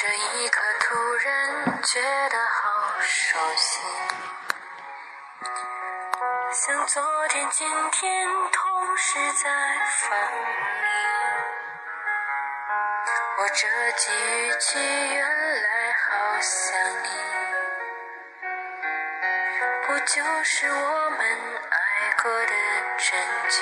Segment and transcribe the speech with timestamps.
[0.00, 2.00] 这一刻突然觉
[2.30, 3.80] 得好熟悉，
[6.52, 9.50] 像昨天、今天同时在
[9.98, 10.24] 放映。
[13.40, 17.08] 我这几语句原来好像你，
[19.86, 21.20] 不就是我们
[21.68, 21.76] 爱
[22.22, 22.54] 过的
[22.96, 23.18] 证
[23.50, 23.60] 据？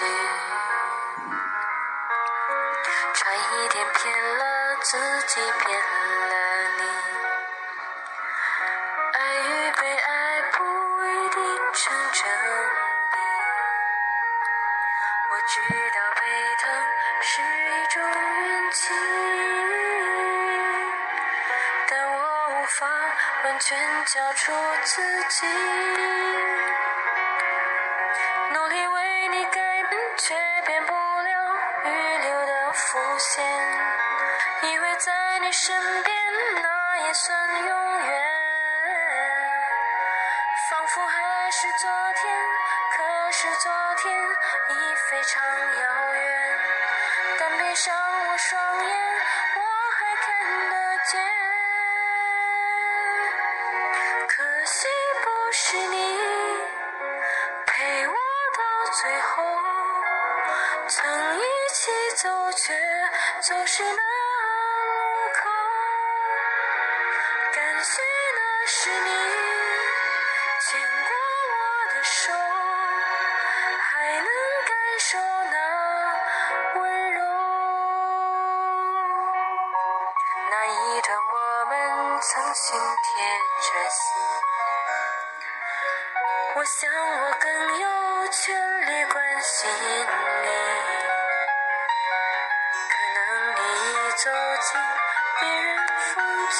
[3.12, 4.96] 差一点骗了自
[5.26, 5.97] 己，骗了
[15.48, 16.20] 我知道被
[16.58, 16.70] 疼
[17.22, 18.92] 是一种运气，
[21.88, 22.18] 但我
[22.50, 22.86] 无法
[23.44, 24.52] 完全交出
[24.84, 25.46] 自己。
[28.52, 30.34] 努力为你改变，却
[30.66, 33.42] 变不了预留的伏线。
[34.70, 36.14] 以为在你身边，
[36.62, 38.37] 那也算永远。
[41.50, 42.46] 是昨天，
[42.94, 44.14] 可是昨天
[44.68, 45.42] 已非常
[45.80, 46.58] 遥远。
[47.38, 48.94] 但闭上我双眼，
[49.56, 49.60] 我
[49.96, 50.28] 还看
[50.70, 50.74] 得
[51.04, 51.20] 见。
[54.28, 54.88] 可惜
[55.24, 56.18] 不是你
[57.64, 58.60] 陪我到
[59.00, 59.42] 最后，
[60.88, 62.78] 曾一起走，却
[63.40, 64.00] 走失那路
[65.32, 65.48] 口。
[67.54, 68.02] 感谢
[68.36, 69.08] 那是你
[70.60, 71.16] 牵过
[71.98, 74.26] 的手，还能
[74.68, 74.70] 感
[75.00, 75.18] 受
[75.50, 75.56] 那
[76.78, 77.18] 温柔。
[80.48, 81.74] 那一段我们
[82.20, 83.10] 曾心贴
[83.64, 84.00] 着心，
[86.54, 87.44] 我想我更
[87.80, 87.84] 有
[88.28, 90.06] 权利关心你。
[92.88, 93.18] 可能
[93.56, 93.58] 你
[93.90, 94.30] 已走
[94.60, 94.70] 进
[95.40, 95.66] 别人
[96.14, 96.14] 风
[96.50, 96.58] 景，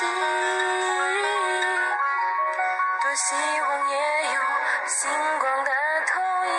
[3.03, 3.27] 多希
[3.61, 3.95] 望也
[4.89, 5.71] 星光的
[6.07, 6.51] 投影。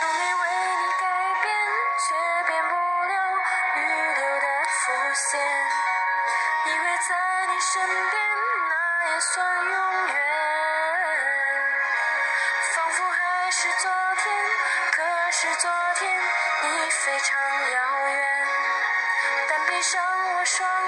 [0.00, 0.42] 努力为
[0.78, 1.04] 你改
[1.42, 1.46] 变，
[1.98, 2.14] 却
[2.46, 3.12] 变不了
[3.74, 3.78] 预
[4.14, 5.40] 留的伏线。
[6.64, 7.10] 以为在
[7.48, 8.14] 你身边，
[8.68, 8.72] 那
[9.10, 10.16] 也算永远。
[12.76, 13.90] 仿佛还是昨
[14.22, 14.26] 天，
[14.92, 15.02] 可
[15.32, 16.22] 是昨天
[16.62, 17.40] 已非常
[17.72, 18.46] 遥远。
[19.48, 20.00] 但闭上
[20.36, 20.87] 我双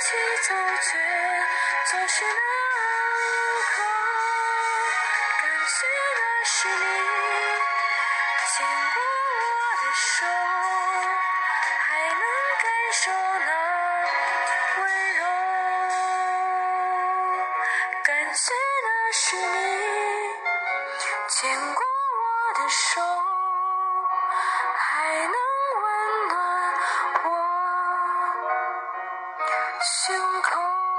[0.00, 0.16] 起
[0.48, 0.98] 走，却
[1.90, 3.74] 走失那路口。
[5.40, 6.84] 感谢那是你
[8.50, 8.96] 牵过
[9.40, 10.26] 我的手，
[11.78, 12.22] 还能
[12.62, 13.50] 感受那
[14.78, 14.82] 温
[15.14, 15.20] 柔。
[18.02, 18.52] 感谢
[18.82, 19.46] 那是你
[21.28, 21.40] 牵
[21.74, 23.00] 过我的手，
[24.76, 24.82] 还
[25.14, 25.34] 能
[25.82, 25.84] 温
[26.28, 26.34] 暖
[30.56, 30.93] Oh.